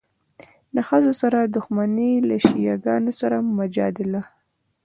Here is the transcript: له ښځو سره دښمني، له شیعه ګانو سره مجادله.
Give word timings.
له 0.75 0.81
ښځو 0.87 1.11
سره 1.21 1.39
دښمني، 1.55 2.11
له 2.29 2.35
شیعه 2.45 2.75
ګانو 2.85 3.11
سره 3.19 3.35
مجادله. 3.57 4.21